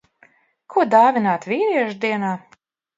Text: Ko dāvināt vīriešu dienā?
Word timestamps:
Ko 0.75 0.87
dāvināt 0.95 1.47
vīriešu 1.55 2.03
dienā? 2.11 2.37